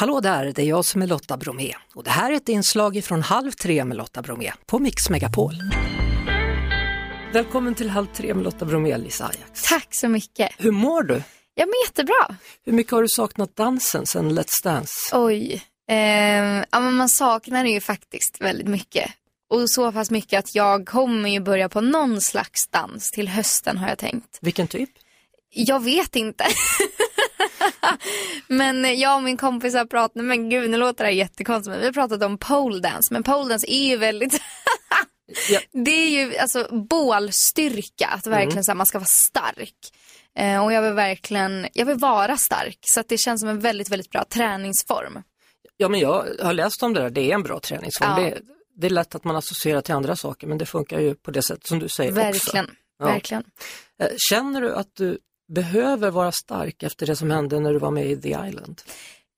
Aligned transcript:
Hallå 0.00 0.20
där, 0.20 0.52
det 0.52 0.62
är 0.62 0.66
jag 0.66 0.84
som 0.84 1.02
är 1.02 1.06
Lotta 1.06 1.36
Bromé 1.36 1.74
och 1.94 2.04
det 2.04 2.10
här 2.10 2.32
är 2.32 2.36
ett 2.36 2.48
inslag 2.48 3.04
från 3.04 3.22
Halv 3.22 3.50
tre 3.50 3.84
med 3.84 3.96
Lotta 3.96 4.22
Bromé 4.22 4.52
på 4.66 4.78
Mix 4.78 5.10
Megapol. 5.10 5.54
Välkommen 7.32 7.74
till 7.74 7.90
Halv 7.90 8.06
tre 8.06 8.34
med 8.34 8.44
Lotta 8.44 8.64
Bromé, 8.64 8.98
Lisa 8.98 9.24
Ajax. 9.24 9.62
Tack 9.62 9.94
så 9.94 10.08
mycket. 10.08 10.50
Hur 10.58 10.70
mår 10.70 11.02
du? 11.02 11.22
Jag 11.54 11.68
mår 11.68 11.74
jättebra. 11.86 12.36
Hur 12.64 12.72
mycket 12.72 12.92
har 12.92 13.02
du 13.02 13.08
saknat 13.08 13.56
dansen 13.56 14.06
sen 14.06 14.38
Let's 14.38 14.64
Dance? 14.64 14.92
Oj. 15.12 15.62
Eh, 15.90 15.96
ja, 16.70 16.80
men 16.80 16.94
man 16.94 17.08
saknar 17.08 17.64
det 17.64 17.70
ju 17.70 17.80
faktiskt 17.80 18.40
väldigt 18.40 18.68
mycket. 18.68 19.10
Och 19.50 19.70
så 19.70 19.92
pass 19.92 20.10
mycket 20.10 20.38
att 20.38 20.54
jag 20.54 20.86
kommer 20.86 21.28
ju 21.28 21.40
börja 21.40 21.68
på 21.68 21.80
någon 21.80 22.20
slags 22.20 22.68
dans 22.70 23.10
till 23.10 23.28
hösten 23.28 23.78
har 23.78 23.88
jag 23.88 23.98
tänkt. 23.98 24.38
Vilken 24.40 24.68
typ? 24.68 24.90
Jag 25.50 25.84
vet 25.84 26.16
inte. 26.16 26.44
men 28.46 28.98
jag 28.98 29.16
och 29.16 29.22
min 29.22 29.36
kompis 29.36 29.74
har 29.74 29.84
pratat, 29.84 30.24
men 30.24 30.50
gud 30.50 30.70
nu 30.70 30.76
låter 30.76 31.04
det 31.04 31.10
här 31.10 31.16
jättekonstigt, 31.16 31.70
men 31.70 31.80
vi 31.80 31.86
har 31.86 31.92
pratat 31.92 32.22
om 32.22 32.38
pole 32.38 32.80
dance. 32.80 33.14
Men 33.14 33.22
pole 33.22 33.48
dance 33.48 33.66
är 33.70 33.88
ju 33.88 33.96
väldigt 33.96 34.40
ja. 35.50 35.60
Det 35.72 35.90
är 35.90 36.10
ju 36.10 36.36
alltså 36.36 36.68
bålstyrka, 36.90 38.06
att 38.06 38.26
verkligen 38.26 38.52
mm. 38.52 38.64
så 38.64 38.70
här, 38.70 38.76
man 38.76 38.86
ska 38.86 38.98
vara 38.98 39.06
stark. 39.06 39.76
Eh, 40.38 40.64
och 40.64 40.72
jag 40.72 40.82
vill 40.82 40.92
verkligen, 40.92 41.66
jag 41.72 41.86
vill 41.86 41.96
vara 41.96 42.36
stark. 42.36 42.78
Så 42.80 43.00
att 43.00 43.08
det 43.08 43.18
känns 43.18 43.40
som 43.40 43.48
en 43.48 43.60
väldigt, 43.60 43.90
väldigt 43.90 44.10
bra 44.10 44.24
träningsform. 44.24 45.22
Ja 45.76 45.88
men 45.88 46.00
jag 46.00 46.26
har 46.42 46.52
läst 46.52 46.82
om 46.82 46.94
det 46.94 47.00
där, 47.00 47.10
det 47.10 47.30
är 47.30 47.34
en 47.34 47.42
bra 47.42 47.60
träningsform. 47.60 48.10
Ja. 48.10 48.16
Det, 48.16 48.40
det, 48.76 48.86
är 48.86 48.90
lätt 48.90 49.14
att 49.14 49.24
man 49.24 49.36
associerar 49.36 49.80
till 49.80 49.94
andra 49.94 50.16
saker 50.16 50.46
men 50.46 50.58
det 50.58 50.66
funkar 50.66 51.00
ju 51.00 51.14
på 51.14 51.30
det 51.30 51.42
sätt 51.42 51.66
som 51.66 51.78
du 51.78 51.88
säger 51.88 52.12
verkligen, 52.12 52.64
också. 52.64 52.76
Ja. 52.98 53.06
Verkligen. 53.06 53.44
Eh, 54.02 54.08
känner 54.16 54.60
du 54.60 54.74
att 54.74 54.96
du 54.96 55.18
behöver 55.54 56.10
vara 56.10 56.32
stark 56.32 56.82
efter 56.82 57.06
det 57.06 57.16
som 57.16 57.30
hände 57.30 57.60
när 57.60 57.72
du 57.72 57.78
var 57.78 57.90
med 57.90 58.06
i 58.06 58.20
The 58.20 58.28
Island? 58.28 58.82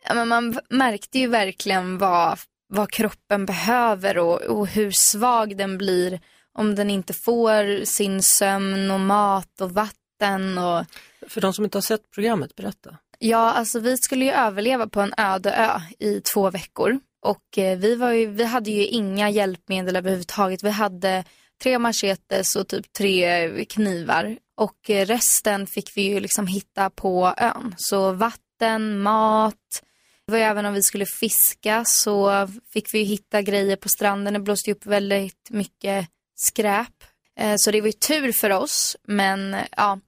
Ja, 0.08 0.14
men 0.14 0.28
man 0.28 0.58
märkte 0.70 1.18
ju 1.18 1.26
verkligen 1.26 1.98
vad, 1.98 2.38
vad 2.68 2.90
kroppen 2.90 3.46
behöver 3.46 4.18
och, 4.18 4.40
och 4.42 4.66
hur 4.66 4.90
svag 4.94 5.56
den 5.56 5.78
blir 5.78 6.20
om 6.58 6.74
den 6.74 6.90
inte 6.90 7.12
får 7.12 7.84
sin 7.84 8.22
sömn 8.22 8.90
och 8.90 9.00
mat 9.00 9.60
och 9.60 9.70
vatten. 9.70 10.58
Och... 10.58 10.84
För 11.28 11.40
de 11.40 11.52
som 11.52 11.64
inte 11.64 11.78
har 11.78 11.82
sett 11.82 12.10
programmet, 12.10 12.56
berätta. 12.56 12.96
Ja, 13.18 13.52
alltså 13.52 13.80
vi 13.80 13.96
skulle 13.96 14.24
ju 14.24 14.30
överleva 14.30 14.86
på 14.86 15.00
en 15.00 15.14
öde 15.16 15.52
ö 15.52 15.80
i 15.98 16.20
två 16.20 16.50
veckor. 16.50 17.00
Och 17.22 17.58
eh, 17.58 17.78
vi, 17.78 17.94
var 17.94 18.12
ju, 18.12 18.26
vi 18.26 18.44
hade 18.44 18.70
ju 18.70 18.86
inga 18.86 19.30
hjälpmedel 19.30 19.96
överhuvudtaget. 19.96 20.62
Vi 20.62 20.70
hade 20.70 21.24
tre 21.62 21.78
machetes 21.78 22.56
och 22.56 22.68
typ 22.68 22.92
tre 22.92 23.64
knivar. 23.64 24.38
Och 24.56 24.90
eh, 24.90 25.06
resten 25.06 25.66
fick 25.66 25.96
vi 25.96 26.02
ju 26.02 26.20
liksom 26.20 26.46
hitta 26.46 26.90
på 26.90 27.34
ön. 27.36 27.74
Så 27.78 28.12
vatten, 28.12 28.98
mat. 28.98 29.82
Det 30.26 30.32
var 30.32 30.38
ju 30.38 30.44
även 30.44 30.66
om 30.66 30.74
vi 30.74 30.82
skulle 30.82 31.06
fiska 31.06 31.84
så 31.86 32.48
fick 32.72 32.94
vi 32.94 33.02
hitta 33.02 33.42
grejer 33.42 33.76
på 33.76 33.88
stranden. 33.88 34.34
Det 34.34 34.40
blåste 34.40 34.72
upp 34.72 34.86
väldigt 34.86 35.50
mycket 35.50 36.08
skräp. 36.34 37.04
Eh, 37.38 37.54
så 37.56 37.70
det 37.70 37.80
var 37.80 37.88
ju 37.88 37.92
tur 37.92 38.32
för 38.32 38.50
oss. 38.50 38.96
Men 39.02 39.56
ja, 39.76 39.98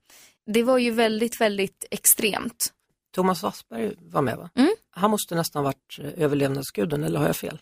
det 0.46 0.62
var 0.62 0.78
ju 0.78 0.91
väldigt, 0.91 1.41
väldigt 1.41 1.84
extremt. 1.91 2.72
Thomas 3.14 3.42
Wassberg 3.42 3.94
var 3.98 4.22
med 4.22 4.36
va? 4.36 4.50
Mm. 4.55 4.73
Han 4.96 5.10
måste 5.10 5.34
nästan 5.34 5.64
varit 5.64 5.98
eh, 5.98 6.22
överlevnadsguden 6.24 7.04
eller 7.04 7.18
har 7.18 7.26
jag 7.26 7.36
fel? 7.36 7.58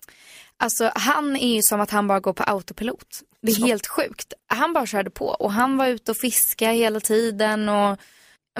Alltså 0.56 0.92
han 0.94 1.36
är 1.36 1.54
ju 1.54 1.62
som 1.62 1.80
att 1.80 1.90
han 1.90 2.08
bara 2.08 2.20
går 2.20 2.32
på 2.32 2.42
autopilot. 2.42 3.22
Det 3.42 3.52
är 3.52 3.56
Så. 3.56 3.66
helt 3.66 3.86
sjukt. 3.86 4.32
Han 4.46 4.72
bara 4.72 4.86
körde 4.86 5.10
på 5.10 5.26
och 5.26 5.52
han 5.52 5.76
var 5.76 5.86
ute 5.86 6.10
och 6.10 6.16
fiskade 6.16 6.72
hela 6.72 7.00
tiden 7.00 7.68
och 7.68 7.98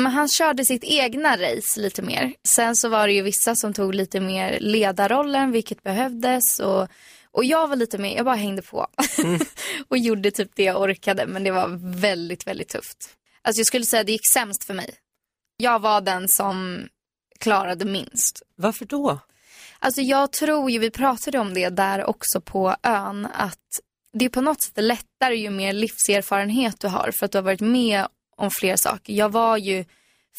men 0.01 0.13
han 0.13 0.29
körde 0.29 0.65
sitt 0.65 0.85
egna 0.85 1.37
race 1.37 1.81
lite 1.81 2.03
mer. 2.03 2.35
Sen 2.49 2.77
så 2.77 2.89
var 2.89 3.07
det 3.07 3.13
ju 3.13 3.23
vissa 3.23 3.57
som 3.57 3.73
tog 3.73 3.95
lite 3.95 4.21
mer 4.21 4.59
ledarrollen, 4.61 5.53
vilket 5.53 5.83
behövdes. 5.83 6.61
Och, 6.61 6.89
och 7.31 7.45
jag 7.45 7.69
var 7.69 7.77
lite 7.77 7.99
mer, 7.99 8.17
jag 8.17 8.25
bara 8.25 8.35
hängde 8.35 8.63
på. 8.63 8.87
Mm. 9.19 9.41
och 9.89 9.99
gjorde 9.99 10.31
typ 10.31 10.51
det 10.55 10.63
jag 10.63 10.81
orkade, 10.81 11.27
men 11.27 11.45
det 11.45 11.51
var 11.51 11.69
väldigt, 12.01 12.47
väldigt 12.47 12.69
tufft. 12.69 13.17
Alltså 13.43 13.61
jag 13.61 13.67
skulle 13.67 13.85
säga 13.85 14.01
att 14.01 14.07
det 14.07 14.13
gick 14.13 14.29
sämst 14.33 14.65
för 14.65 14.75
mig. 14.75 14.95
Jag 15.57 15.79
var 15.79 16.01
den 16.01 16.29
som 16.29 16.87
klarade 17.39 17.85
minst. 17.85 18.43
Varför 18.57 18.85
då? 18.85 19.19
Alltså 19.79 20.01
jag 20.01 20.33
tror 20.33 20.71
ju, 20.71 20.79
vi 20.79 20.91
pratade 20.91 21.39
om 21.39 21.55
det 21.55 21.69
där 21.69 22.05
också 22.05 22.41
på 22.41 22.77
ön, 22.83 23.29
att 23.35 23.59
det 24.13 24.25
är 24.25 24.29
på 24.29 24.41
något 24.41 24.63
sätt 24.63 24.85
lättare 24.85 25.37
ju 25.37 25.51
mer 25.51 25.73
livserfarenhet 25.73 26.81
du 26.81 26.89
har 26.89 27.11
för 27.19 27.27
att 27.27 27.33
du 27.33 27.39
har 27.39 27.43
varit 27.43 27.61
med 27.61 28.07
om 28.37 28.51
fler 28.51 28.77
saker. 28.77 29.13
Jag 29.13 29.33
var 29.33 29.57
ju 29.57 29.85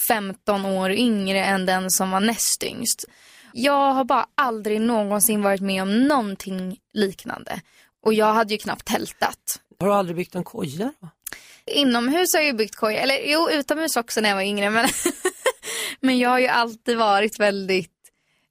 15 0.08 0.66
år 0.66 0.92
yngre 0.92 1.44
än 1.46 1.66
den 1.66 1.92
som 1.92 2.12
var 2.12 2.20
näst 2.20 2.64
yngst. 2.64 3.06
Jag 3.54 3.94
har 3.94 4.04
bara 4.04 4.28
aldrig 4.36 4.82
någonsin 4.82 5.42
varit 5.42 5.62
med 5.62 5.82
om 5.82 6.08
någonting 6.08 6.80
liknande. 6.94 7.62
Och 8.04 8.14
jag 8.14 8.34
hade 8.34 8.54
ju 8.54 8.58
knappt 8.58 8.86
tältat. 8.86 9.40
Har 9.80 9.88
du 9.88 9.94
aldrig 9.94 10.16
byggt 10.16 10.36
en 10.36 10.44
koja 10.44 10.94
då? 11.02 11.10
Inomhus 11.66 12.34
har 12.34 12.40
jag 12.40 12.48
ju 12.48 12.54
byggt 12.54 12.76
koja, 12.76 13.00
eller 13.00 13.20
jo 13.26 13.50
utomhus 13.50 13.96
också 13.96 14.22
när 14.22 14.30
jag 14.30 14.36
var 14.36 14.44
yngre 14.44 14.70
men, 14.70 14.88
men 16.04 16.18
jag 16.18 16.30
har 16.30 16.40
ju 16.40 16.48
alltid 16.48 16.98
varit 16.98 17.40
väldigt 17.40 17.90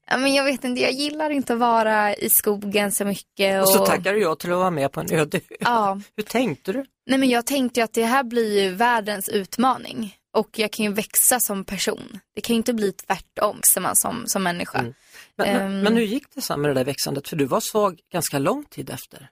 Ja, 0.07 0.17
men 0.19 0.35
jag 0.35 0.45
vet 0.45 0.65
inte, 0.65 0.83
jag 0.83 0.93
gillar 0.93 1.31
inte 1.31 1.53
att 1.53 1.59
vara 1.59 2.15
i 2.15 2.31
skogen 2.31 2.93
så 2.93 3.05
mycket. 3.05 3.63
Och, 3.63 3.63
och 3.63 3.69
så 3.69 3.87
tackar 3.87 4.15
du 4.15 4.23
ja 4.23 4.35
till 4.35 4.53
att 4.53 4.59
vara 4.59 4.71
med 4.71 4.93
på 4.93 5.01
en 5.01 5.13
öde 5.13 5.41
Ja. 5.61 6.01
Hur 6.17 6.23
tänkte 6.23 6.73
du? 6.73 6.85
Nej 7.07 7.19
men 7.19 7.29
jag 7.29 7.47
tänkte 7.47 7.85
att 7.85 7.93
det 7.93 8.05
här 8.05 8.23
blir 8.23 8.63
ju 8.63 8.71
världens 8.71 9.29
utmaning. 9.29 10.17
Och 10.33 10.59
jag 10.59 10.73
kan 10.73 10.87
ju 10.87 10.93
växa 10.93 11.41
som 11.41 11.65
person. 11.65 12.21
Det 12.35 12.41
kan 12.41 12.55
ju 12.55 12.59
inte 12.59 12.75
bli 12.75 12.93
tvärtom 12.93 13.61
som, 13.63 13.91
som, 13.95 14.23
som 14.27 14.43
människa. 14.43 14.79
Mm. 14.79 14.95
Men, 15.37 15.49
um, 15.49 15.73
men, 15.73 15.83
men 15.83 15.97
hur 15.97 16.05
gick 16.05 16.35
det 16.35 16.41
sen 16.41 16.61
med 16.61 16.71
det 16.71 16.75
där 16.75 16.85
växandet? 16.85 17.29
För 17.29 17.37
du 17.37 17.45
var 17.45 17.61
svag 17.61 18.01
ganska 18.13 18.39
lång 18.39 18.65
tid 18.65 18.91
efter. 18.91 19.29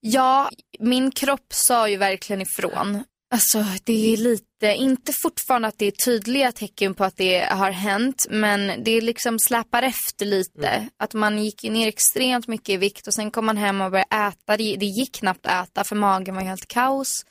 Ja, 0.00 0.50
min 0.78 1.10
kropp 1.10 1.46
sa 1.48 1.88
ju 1.88 1.96
verkligen 1.96 2.42
ifrån. 2.42 3.04
Alltså 3.32 3.64
det 3.84 4.12
är 4.12 4.16
lite, 4.16 4.74
inte 4.74 5.12
fortfarande 5.22 5.68
att 5.68 5.78
det 5.78 5.86
är 5.86 6.04
tydliga 6.04 6.52
tecken 6.52 6.94
på 6.94 7.04
att 7.04 7.16
det 7.16 7.38
har 7.38 7.70
hänt, 7.70 8.26
men 8.30 8.84
det 8.84 9.00
liksom 9.00 9.38
släpar 9.38 9.82
efter 9.82 10.26
lite. 10.26 10.68
Mm. 10.68 10.88
Att 10.96 11.14
man 11.14 11.44
gick 11.44 11.62
ner 11.62 11.88
extremt 11.88 12.48
mycket 12.48 12.68
i 12.68 12.76
vikt 12.76 13.06
och 13.06 13.14
sen 13.14 13.30
kom 13.30 13.46
man 13.46 13.56
hem 13.56 13.80
och 13.80 13.90
började 13.90 14.16
äta. 14.28 14.56
Det, 14.56 14.76
det 14.76 14.86
gick 14.86 15.14
knappt 15.14 15.46
att 15.46 15.68
äta 15.68 15.84
för 15.84 15.96
magen 15.96 16.34
var 16.34 16.42
helt 16.42 16.68
kaos. 16.68 17.24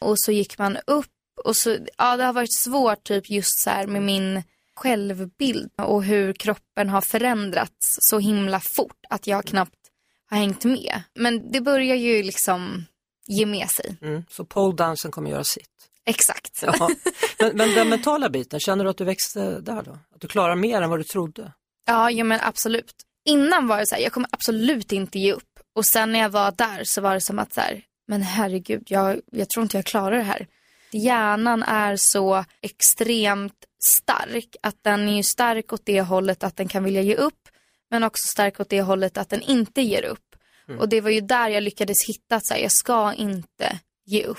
Och 0.00 0.14
så 0.18 0.32
gick 0.32 0.58
man 0.58 0.78
upp 0.86 1.12
och 1.44 1.56
så, 1.56 1.76
ja 1.98 2.16
det 2.16 2.24
har 2.24 2.32
varit 2.32 2.58
svårt 2.58 3.04
typ 3.04 3.30
just 3.30 3.60
så 3.60 3.70
här 3.70 3.86
med 3.86 4.02
min 4.02 4.42
självbild 4.74 5.70
och 5.82 6.04
hur 6.04 6.32
kroppen 6.32 6.88
har 6.88 7.00
förändrats 7.00 7.98
så 8.00 8.18
himla 8.18 8.60
fort 8.60 9.06
att 9.08 9.26
jag 9.26 9.44
knappt 9.44 9.90
har 10.30 10.38
hängt 10.38 10.64
med. 10.64 11.02
Men 11.14 11.52
det 11.52 11.60
börjar 11.60 11.96
ju 11.96 12.22
liksom 12.22 12.84
ge 13.26 13.46
med 13.46 13.70
sig. 13.70 13.96
Mm, 14.02 14.24
så 14.30 14.44
poledansen 14.44 15.10
kommer 15.10 15.30
göra 15.30 15.44
sitt? 15.44 15.70
Exakt. 16.06 16.62
Ja. 16.62 16.90
Men, 17.38 17.56
men 17.56 17.74
den 17.74 17.88
mentala 17.88 18.28
biten, 18.28 18.60
känner 18.60 18.84
du 18.84 18.90
att 18.90 18.96
du 18.96 19.04
växte 19.04 19.60
där 19.60 19.82
då? 19.82 19.98
Att 20.14 20.20
du 20.20 20.28
klarar 20.28 20.56
mer 20.56 20.82
än 20.82 20.90
vad 20.90 21.00
du 21.00 21.04
trodde? 21.04 21.52
Ja, 21.86 22.10
ja 22.10 22.24
men 22.24 22.40
absolut. 22.42 22.94
Innan 23.24 23.66
var 23.66 23.78
det 23.78 23.86
så 23.86 23.94
här, 23.94 24.02
jag 24.02 24.12
kommer 24.12 24.28
absolut 24.32 24.92
inte 24.92 25.18
ge 25.18 25.32
upp. 25.32 25.60
Och 25.74 25.86
sen 25.86 26.12
när 26.12 26.18
jag 26.18 26.30
var 26.30 26.52
där 26.52 26.82
så 26.84 27.00
var 27.00 27.14
det 27.14 27.20
som 27.20 27.38
att 27.38 27.54
så 27.54 27.60
här, 27.60 27.82
men 28.08 28.22
herregud, 28.22 28.82
jag, 28.86 29.20
jag 29.32 29.48
tror 29.48 29.62
inte 29.62 29.76
jag 29.76 29.84
klarar 29.84 30.16
det 30.16 30.22
här. 30.22 30.46
Hjärnan 30.92 31.62
är 31.62 31.96
så 31.96 32.44
extremt 32.60 33.64
stark 33.84 34.56
att 34.62 34.76
den 34.82 35.08
är 35.08 35.16
ju 35.16 35.22
stark 35.22 35.72
åt 35.72 35.82
det 35.86 36.00
hållet 36.00 36.44
att 36.44 36.56
den 36.56 36.68
kan 36.68 36.84
vilja 36.84 37.02
ge 37.02 37.14
upp 37.14 37.48
men 37.90 38.04
också 38.04 38.28
stark 38.28 38.60
åt 38.60 38.68
det 38.68 38.82
hållet 38.82 39.18
att 39.18 39.30
den 39.30 39.42
inte 39.42 39.82
ger 39.82 40.04
upp. 40.04 40.25
Mm. 40.68 40.80
Och 40.80 40.88
det 40.88 41.00
var 41.00 41.10
ju 41.10 41.20
där 41.20 41.48
jag 41.48 41.62
lyckades 41.62 42.08
hitta 42.08 42.36
att 42.36 42.60
jag 42.60 42.72
ska 42.72 43.14
inte 43.14 43.78
ge 44.06 44.24
upp. 44.24 44.38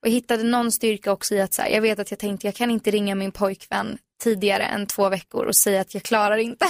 Och 0.00 0.08
jag 0.08 0.12
hittade 0.12 0.42
någon 0.42 0.72
styrka 0.72 1.12
också 1.12 1.34
i 1.34 1.40
att 1.40 1.54
så 1.54 1.62
här, 1.62 1.68
jag 1.68 1.80
vet 1.80 1.98
att 1.98 2.10
jag 2.10 2.18
tänkte 2.18 2.46
jag 2.46 2.54
kan 2.54 2.70
inte 2.70 2.90
ringa 2.90 3.14
min 3.14 3.32
pojkvän 3.32 3.98
tidigare 4.22 4.62
än 4.62 4.86
två 4.86 5.08
veckor 5.08 5.46
och 5.46 5.56
säga 5.56 5.80
att 5.80 5.94
jag 5.94 6.02
klarar 6.02 6.36
inte. 6.36 6.66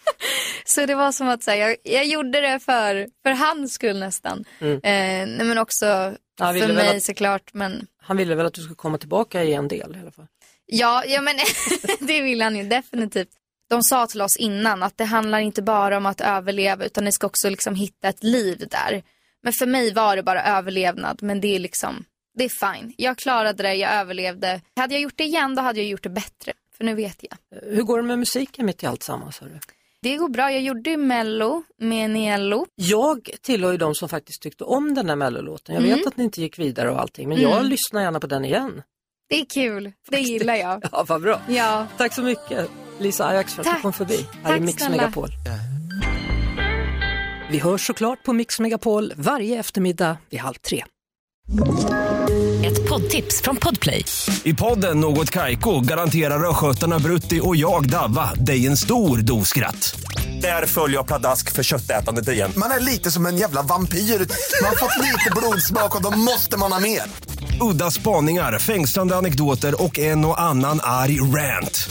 så 0.64 0.86
det 0.86 0.94
var 0.94 1.12
som 1.12 1.28
att 1.28 1.42
så 1.42 1.50
här, 1.50 1.58
jag, 1.58 1.76
jag 1.82 2.04
gjorde 2.04 2.40
det 2.40 2.60
för, 2.60 3.08
för 3.22 3.30
hans 3.30 3.72
skull 3.72 3.98
nästan. 3.98 4.44
Mm. 4.60 4.74
Eh, 4.76 5.46
men 5.46 5.58
också 5.58 6.14
för 6.38 6.72
mig 6.72 6.96
att, 6.96 7.02
såklart. 7.02 7.54
Men... 7.54 7.86
Han 8.02 8.16
ville 8.16 8.34
väl 8.34 8.46
att 8.46 8.54
du 8.54 8.60
skulle 8.60 8.76
komma 8.76 8.98
tillbaka 8.98 9.44
i 9.44 9.54
en 9.54 9.68
del 9.68 9.96
i 9.96 10.00
alla 10.00 10.10
fall? 10.10 10.26
Ja, 10.66 11.04
ja 11.06 11.20
men 11.20 11.36
det 12.00 12.22
vill 12.22 12.42
han 12.42 12.56
ju 12.56 12.62
definitivt 12.62 13.28
de 13.68 13.82
sa 13.82 14.06
till 14.06 14.22
oss 14.22 14.36
innan 14.36 14.82
att 14.82 14.98
det 14.98 15.04
handlar 15.04 15.38
inte 15.38 15.62
bara 15.62 15.96
om 15.96 16.06
att 16.06 16.20
överleva 16.20 16.84
utan 16.84 17.04
ni 17.04 17.12
ska 17.12 17.26
också 17.26 17.50
liksom 17.50 17.74
hitta 17.74 18.08
ett 18.08 18.24
liv 18.24 18.66
där. 18.70 19.02
Men 19.42 19.52
för 19.52 19.66
mig 19.66 19.92
var 19.92 20.16
det 20.16 20.22
bara 20.22 20.42
överlevnad 20.42 21.22
men 21.22 21.40
det 21.40 21.54
är 21.56 21.58
liksom, 21.58 22.04
det 22.34 22.44
är 22.44 22.74
fine. 22.74 22.94
Jag 22.96 23.18
klarade 23.18 23.62
det, 23.62 23.74
jag 23.74 23.92
överlevde. 23.92 24.60
Hade 24.76 24.94
jag 24.94 25.02
gjort 25.02 25.16
det 25.16 25.24
igen 25.24 25.54
då 25.54 25.62
hade 25.62 25.80
jag 25.80 25.88
gjort 25.88 26.02
det 26.02 26.08
bättre. 26.08 26.52
För 26.76 26.84
nu 26.84 26.94
vet 26.94 27.16
jag. 27.20 27.60
Hur 27.62 27.82
går 27.82 27.98
det 27.98 28.04
med 28.04 28.18
musiken 28.18 28.66
mitt 28.66 28.82
i 28.82 28.86
allt 28.86 29.02
sammans? 29.02 29.38
Hörru? 29.38 29.58
Det 30.02 30.16
går 30.16 30.28
bra. 30.28 30.52
Jag 30.52 30.62
gjorde 30.62 30.96
Mello 30.96 31.62
med 31.78 32.10
Niello. 32.10 32.66
Jag 32.74 33.30
tillhör 33.42 33.72
ju 33.72 33.78
de 33.78 33.94
som 33.94 34.08
faktiskt 34.08 34.42
tyckte 34.42 34.64
om 34.64 34.94
den 34.94 35.06
där 35.06 35.16
Mello-låten. 35.16 35.74
Jag 35.74 35.84
mm. 35.84 35.98
vet 35.98 36.06
att 36.06 36.16
ni 36.16 36.24
inte 36.24 36.40
gick 36.40 36.58
vidare 36.58 36.90
och 36.90 37.00
allting 37.00 37.28
men 37.28 37.38
mm. 37.38 37.50
jag 37.50 37.64
lyssnar 37.64 38.02
gärna 38.02 38.20
på 38.20 38.26
den 38.26 38.44
igen. 38.44 38.82
Det 39.28 39.40
är 39.40 39.44
kul. 39.44 39.92
Det 40.10 40.20
gillar 40.20 40.54
jag. 40.54 40.84
Ja, 40.92 41.04
vad 41.08 41.22
bra. 41.22 41.40
Ja. 41.48 41.86
Tack 41.96 42.14
så 42.14 42.22
mycket. 42.22 42.70
Lisa 42.98 43.26
Ajax 43.26 43.54
för 43.54 43.60
att 43.62 43.66
Tack. 43.66 43.76
du 43.76 43.82
kom 43.82 43.92
förbi 43.92 44.26
här 44.42 44.50
Tack 44.50 44.58
i 44.58 44.60
Mix 44.60 44.78
snälla. 44.82 44.96
Megapol. 44.96 45.30
Vi 47.50 47.58
hörs 47.58 47.86
såklart 47.86 48.24
på 48.24 48.32
Mix 48.32 48.60
Megapol 48.60 49.12
varje 49.16 49.60
eftermiddag 49.60 50.16
vid 50.30 50.40
halv 50.40 50.54
tre. 50.54 50.84
Ett 52.64 52.88
poddtips 52.88 53.42
från 53.42 53.56
Podplay. 53.56 54.04
I 54.44 54.54
podden 54.54 55.00
Något 55.00 55.30
Kaiko 55.30 55.80
garanterar 55.80 56.50
östgötarna 56.50 56.98
Brutti 56.98 57.40
och 57.42 57.56
jag, 57.56 57.90
Davva, 57.90 58.34
dig 58.34 58.66
en 58.66 58.76
stor 58.76 59.18
dos 59.18 59.48
skratt. 59.48 60.00
Där 60.42 60.66
följer 60.66 60.96
jag 60.96 61.06
pladask 61.06 61.52
för 61.52 61.62
köttätandet 61.62 62.28
igen. 62.28 62.52
Man 62.56 62.70
är 62.70 62.80
lite 62.80 63.10
som 63.10 63.26
en 63.26 63.36
jävla 63.36 63.62
vampyr. 63.62 63.98
Man 63.98 64.68
har 64.68 64.76
fått 64.76 65.04
lite 65.04 65.30
blodsmak 65.36 65.96
och 65.96 66.02
då 66.02 66.18
måste 66.18 66.58
man 66.58 66.72
ha 66.72 66.80
mer. 66.80 67.02
Udda 67.60 67.90
spaningar, 67.90 68.58
fängslande 68.58 69.16
anekdoter 69.16 69.82
och 69.82 69.98
en 69.98 70.24
och 70.24 70.40
annan 70.40 70.80
arg 70.82 71.20
rant. 71.20 71.90